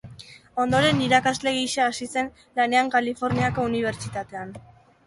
[0.63, 4.57] Ondoren irakasle gisa hasi zen lanean Kaliforniako Unibertsitatean.